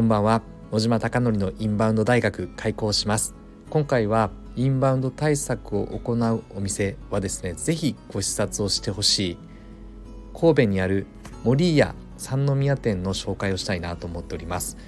[0.00, 0.40] こんばんは。
[0.70, 3.34] 小島貴則のインバウンド大学開校します。
[3.68, 9.38] 今回はインバウンド対策を行うお店はですねぜひご視察をしてほしい
[10.32, 11.06] 神戸にある
[11.44, 14.78] 森屋三宮店の紹介をしたいなと思っております。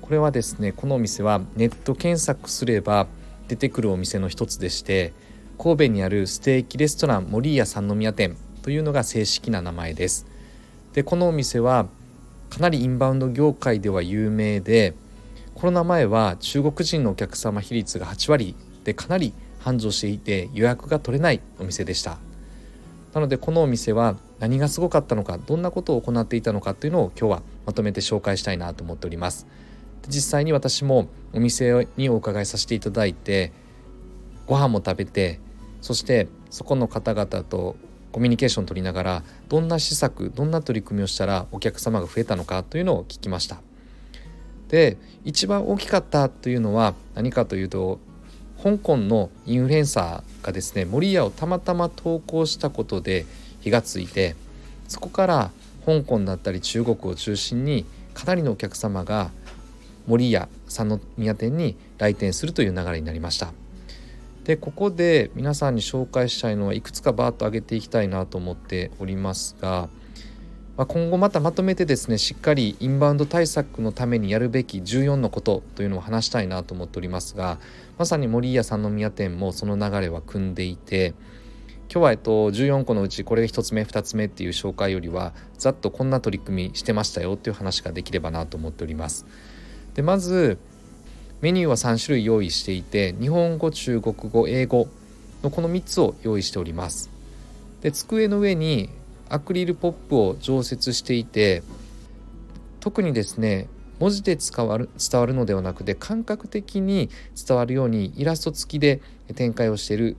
[0.00, 3.08] これはですねこのお店はネット検索すれば
[3.48, 5.12] 出てくるお店の一つでして
[5.58, 10.24] 神戸にあるステーキレストラン森屋三宮店というのが正式な名前です。
[10.94, 11.88] でこのお店は
[12.52, 14.92] かなりインバウンド業界では有名で
[15.54, 22.18] コロナ前は中国人のお客様比率が8割でかなり繁盛していて予約が取れないお店でした。
[23.14, 29.46] なのでこのお店は何がすごかったのかどんなことを行っていたのかというのを今日はまとめて紹介したいなと思っております。
[30.06, 33.50] 実際に私もお店にお伺いさせていただいて
[34.46, 35.40] ご飯も食べて
[35.80, 37.76] そしてそこの方々と
[38.12, 43.60] コミュニケーション取りながらどんな施策どんな取り組みをしたらお客様が増えたのかというのを聞きました。
[44.68, 47.98] で一番大きかったというのは何かというと
[48.62, 53.26] 香港のインフルエンサーがですね森屋をたまたま投稿したことで
[53.60, 54.36] 火がついて
[54.88, 55.50] そこから
[55.84, 59.30] 香港だったり中国を中心にかなりのお客様が
[60.06, 63.52] 森屋三宮店に来店するという流れになりました。
[64.44, 69.88] でここで皆さんに紹介したいのはいくつかバーッと上げていきたいなと思っておりますが、
[70.76, 77.58] まあ、今後またまとめてですねしっかりインバウンド対策のためにやるべき14のことというのを話したいなと思っておりますが
[77.98, 81.14] まさに森屋三宮店もその流れは組んでいて
[81.88, 89.26] 今日はえっと14個のうちこれが1つ目2つ目っていう紹介よりはざっとこんな取り組みしてましたよっていう話ができればなと思っております。
[89.94, 90.58] でまず
[91.42, 94.88] メニューは3種類用意していて日本語中国語英語
[95.42, 97.10] のこの3つを用意しております
[97.82, 98.88] で机の上に
[99.28, 101.62] アクリルポップを常設していて
[102.80, 107.08] 特にですね文字で伝わる伝わるのではなくて感覚的に
[107.46, 109.00] 伝わるようにイラスト付きで
[109.36, 110.16] 展開をしている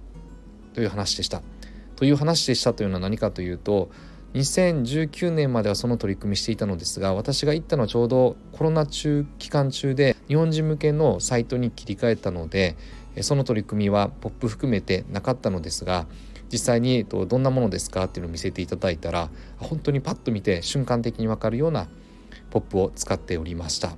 [0.73, 1.41] という話でした。
[1.97, 3.89] という話でしたというのは何かというと
[4.33, 12.75] 2019年まではその取り組みしていたのですが私が行ったのはちょうどコロナ中期間中で日本人向けのサイトに切り替えたので
[13.21, 16.07] その取り組みはポップ含めてなかったのですが
[16.51, 21.87] 実際にどんなものですかっていうのを見せていただいたら本当にパッと見て瞬間的に分かるような
[22.49, 23.95] ポップを使っておりました。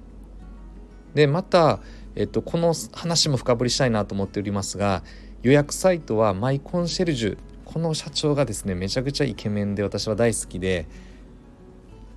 [1.13, 1.79] でまた、
[2.15, 5.01] えっと、この話も深掘りしたいなと思っておりますが
[5.43, 7.37] 予約サイトはマイコンシェルジュ
[7.75, 10.87] この社長がですねめちゃくちゃイケメンで私は大好きで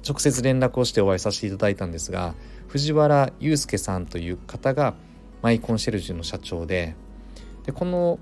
[0.09, 2.37] 直接連絡をしてお会いさせていただいたんですが
[2.69, 4.95] 藤原祐介さんという方が
[5.43, 6.95] マイコンシェルジュの社長で
[7.67, 8.21] でこの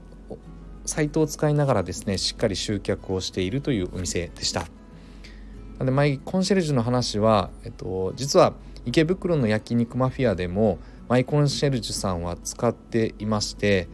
[0.87, 4.65] サイトを使いながらですねしっかり集客をしているというお店でした。
[5.79, 8.55] でマイコンシェルジュの話は、えっと、実は
[8.87, 13.91] 池袋の焼肉マフィアでもマイコンシェルジュさんは使っていまして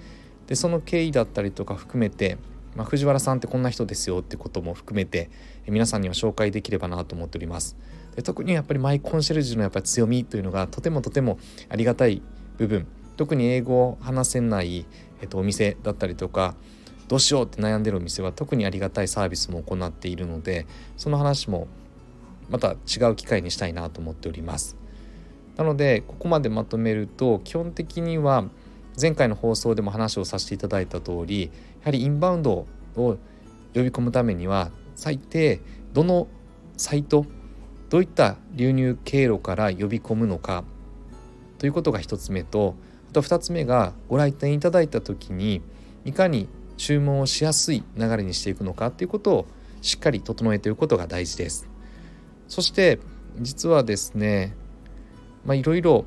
[0.47, 2.38] でその経緯だったりとか含めて
[2.75, 5.31] まあ、藤原さんってこんな人ですよってことも含めて
[5.66, 7.77] 皆さんには紹介できればなと思っております。
[8.16, 11.38] で特にやっぱりマイコンシェルジュのやっぱ強みというのがとてもとても
[11.69, 12.22] ありがたい
[12.59, 12.87] 部分。
[13.16, 14.87] 特に英語を話せない、
[15.21, 16.55] えっと、お店だったりとか
[17.09, 20.66] どうしようって悩んでるお店は特にありがたいサービスも行っているので
[20.97, 21.69] その話も
[22.49, 24.77] また違う機会にしたいなと思っております。
[25.56, 28.47] なのでここまでまとめると基本的には
[29.00, 31.50] 前回の放送でも話をさせていただいた通りや
[31.86, 32.66] はりインバウンドを
[32.97, 33.16] 呼
[33.75, 35.60] び込むためには最低
[35.92, 36.28] どの
[36.76, 37.26] サイト
[37.88, 40.64] どういった流入経路から呼び込むのか
[41.58, 42.75] ということが1つ目と
[43.10, 45.62] あと2つ目がご来店いただいた時に
[46.04, 49.47] いかに注文をしやすい流れにしていくのかということを
[49.82, 51.69] しっかり整えていくことが大事です。
[52.48, 52.98] そして
[53.41, 54.54] 実はですね
[55.47, 56.04] いろいろ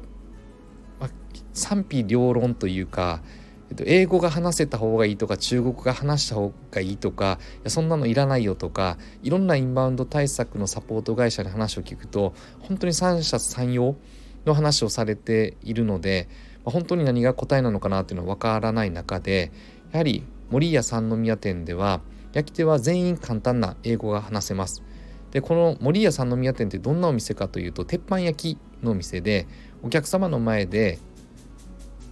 [1.56, 3.22] 賛否両論というか、
[3.70, 13.96] えっと、英語が話せた方がいいとか中国が話した方がいいとかいやそんなのいらないよとかいろんなインバウンド対策のサポート会社に話を聞くと本当に三者三様
[14.46, 16.28] の話をされているので、
[16.64, 19.52] まあ、本当に何が答えなのかなっていうのは分からない中で
[19.92, 22.02] やはり森屋三宮店では
[22.34, 24.84] 焼き手は全員簡単な英語が話せます。
[25.32, 29.48] でこの森屋三宮店ってどんなお店かというと鉄板焼きのお店で
[29.84, 31.00] お客様の前で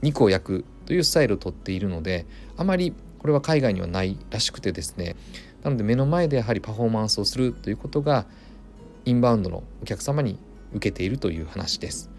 [0.04, 2.28] 肉を焼くというスタイルをとっているので
[2.58, 5.16] あまりこれは海外にはないらしくてですね。
[5.64, 8.26] なので目の前でやはりパフォーマンスをするということが
[9.06, 10.38] インバウンドのお客様に
[10.74, 12.10] 受けているという話です。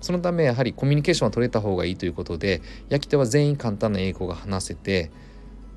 [0.00, 5.10] そのためやはりコミュニケーションは取れた方がいいということで焼き手は全員簡単な英語が話せて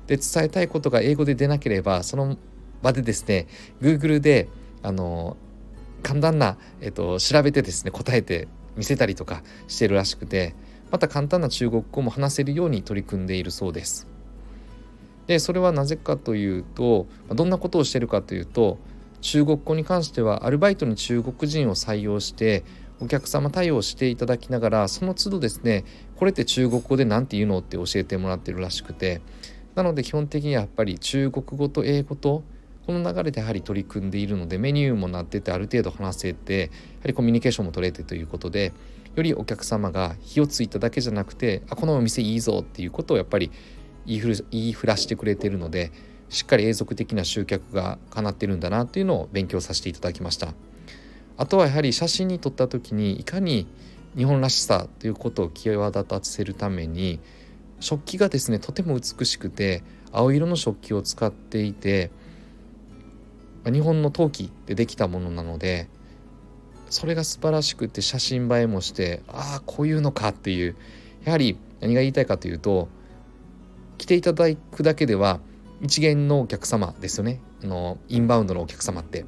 [0.06, 2.36] で伝えたいことが英語で出なければその
[2.82, 3.46] 場でですね
[3.80, 4.48] Google で
[4.82, 5.36] あの
[6.02, 10.54] 簡単な、えっと、調べてですね答えて見せたりとかしてるらしくて
[10.90, 14.06] また簡単な中国語も話せるように取り組んでいるそうです。
[15.26, 18.78] でそれはなぜかというとどんなことをしてるかというと
[19.20, 22.64] 中国語に関してはアルバイトに中国人を採用して
[23.00, 25.84] お客様対応していただきながらその都度ですね
[26.16, 29.20] これって中国語で何て言うのって教えてもらってるらしくて
[29.74, 32.42] なので基本的にはやっぱり中国語と英語と
[32.86, 36.70] この流れでやはり取り組んでいるのでメニューもなっててある程度話せてやは
[37.06, 38.72] りコミュニケーションも取れてということで
[39.18, 43.50] よりお客様が火をついただけじゃなくてあこのお店いいぞっていうことをやっぱり
[44.06, 45.92] 言いふ言いふらしてくれてるので
[46.28, 50.54] しっかり永続的な集客が叶ってるんだなっていうのを勉強させていただきました。
[51.36, 53.68] あとはやはり写真に撮った時にいかに
[54.16, 57.20] 日本らしさということを際立たせるために
[57.78, 62.10] 食器がですねとても美しくて青色の食器を使っていて
[63.64, 65.88] 日本の陶器でできたものなので
[66.90, 70.76] それが素晴らしくて写真映えもしてああこういうのかっていう
[71.24, 72.88] やはり何が言いたいかというと
[73.98, 75.40] 来ていただくだけでは
[75.80, 79.24] 一元のお客様ですよねあのインバウンドのお客様って。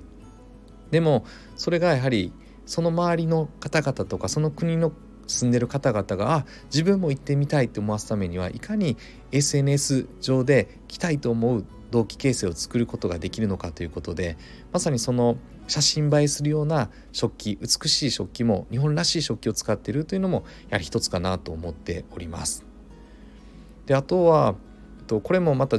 [0.90, 1.24] でも
[1.56, 2.32] それがやはり
[2.66, 4.92] その周りの方々とかその国の
[5.26, 8.96] 住んでる方々があ自分も行ってみたいって思わすためにはいかに
[9.30, 14.36] SNS 上で来たいと思う同期形成を作ることができるのかということで
[14.72, 15.36] まさにその
[15.70, 22.66] 写真映えするような食器美しい食器も日本らしい食器を使っているというのもやはり一つかなと思っております。
[23.86, 24.56] であとは
[25.08, 25.78] これもまた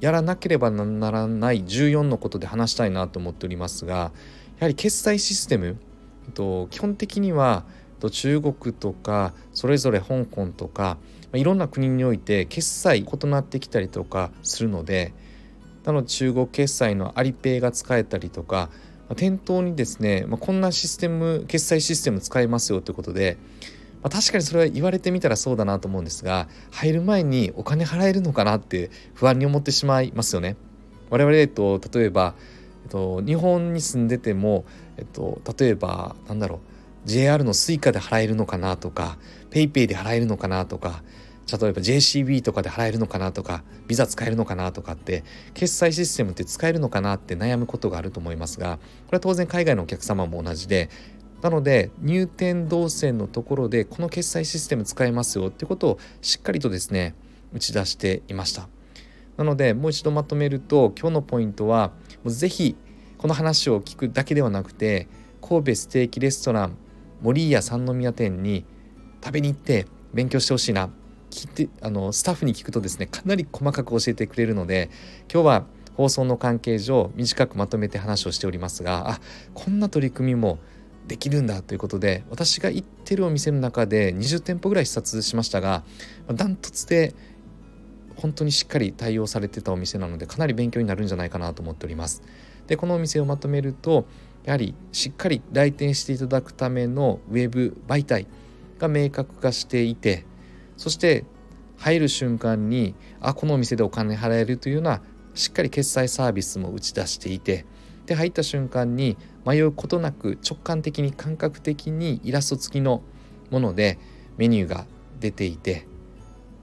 [0.00, 4.12] やらなければならない14のことで話したいなと思っておりますが
[4.58, 5.76] やはり決済システム
[6.70, 7.64] 基本的には
[8.10, 10.98] 中国とかそれぞれ香港とか
[11.32, 15.12] いろんな国において決済異なってきたりとかするので
[15.84, 18.68] なので中国決済のアリペイが使えたりとか
[19.16, 23.38] 店頭にですね、まあ、こんなシステム決済システム使えますよということで、
[24.02, 30.56] まあ、確かにそれは言われてみたらそうだなと思うんですが入る前にお金払えるのかなって不安に思ってしまいますよね。
[31.10, 32.34] 我々、えっと、例えば、
[32.84, 34.66] えっと、日本に住んでても、
[34.98, 39.16] えっと、例えばなんだろう JR の Suica で払えるのかなとか
[39.50, 41.02] PayPay で払えるのかなとか
[41.50, 45.24] 例えば JCB とかで払えるのかなとかビザ使えるのかなとかって
[45.54, 50.90] 決済システムって使えるのかなって悩むことがあると思いますがこれは当然海外のお客様も同じで
[51.40, 57.14] なので入店動線のところでこの決済システム使えますよってことをしっかりとですね
[57.52, 58.68] 打ち出していました。
[59.38, 61.92] なのでもう一度まとめると今日のポイントは
[62.24, 62.76] もうぜひ
[63.18, 65.08] この話を聞くだけではなくて
[65.40, 66.76] 神戸ステーキレストラン
[67.22, 68.64] 森屋三宮店に
[69.24, 70.90] 食べに行って勉強してほしいな。
[71.30, 74.90] 聞いてあのスタッフに聞くとですねかなり細かく教えてくれるので
[75.32, 75.64] 今日は
[75.96, 79.20] 放送の関係上短くまとめて話をしておりますがあ
[79.54, 80.58] こんな取り組みも
[81.08, 85.82] できるんだということで私が行ってるお店の中で20店舗ぐらい視察しましたが
[86.32, 87.14] ダントツで
[88.16, 92.22] 本当にしっかり対応されてたお店なのでかなり勉強になるんじゃないかなと思っております。
[92.66, 94.06] でこのお店をまとめると
[94.44, 98.26] やはりしっかり来店していただくためのウェブ媒体
[98.78, 100.24] が明確化していて
[100.78, 101.26] そして
[101.76, 105.02] 入る瞬間にあこのお店でお金払えるというような
[105.34, 107.66] しっかり決済サービスも打ち出していて
[108.06, 113.02] で入った瞬間に迷うことなく直感的に感覚的にイラスト付きの
[113.50, 113.98] もので
[114.38, 114.86] メニューが
[115.20, 115.86] 出ていて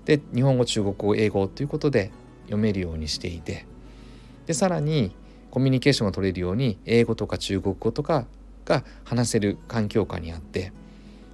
[0.05, 2.11] で日本語中国語英語ということで
[2.45, 3.65] 読めるようにしていて
[4.45, 5.15] でさらに
[5.51, 8.25] コミュニケーションが取れるように英語とか中国語とか
[8.65, 10.73] が話せる環境下にあって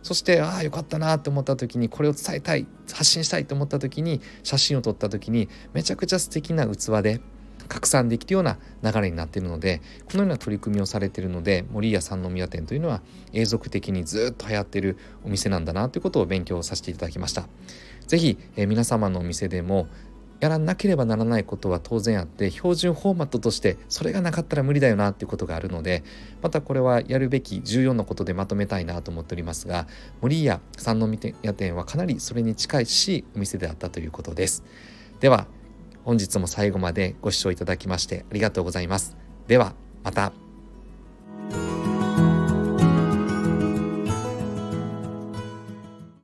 [0.04, 7.22] そしてああよかったなと思った時にこれを伝えたい発信したいと思った時に写真を撮った時にめちゃくちゃ素敵な器で
[7.68, 17.48] 拡散できるような流れになっているのでこのような取り組みをされているので森屋三宮店というのは永続的にずっと流行っているお店なんだなということを勉強させていただきました。
[18.08, 19.88] 是非、え、皆様のお店でも
[20.42, 26.04] やらなければならないことは当然あって標準フォーマットとしてそれがなかったら無理だよなっていうことがあるので
[26.42, 29.88] またこれはやるべき14のことでまとめたいなと思っておりますが
[30.20, 34.64] 森屋三宮店はかなりそれに近いしお店であったということです。
[35.20, 35.46] では
[36.04, 39.16] 本日も最後までご視聴いただきましてありがとうございます。
[39.48, 40.51] ではまた。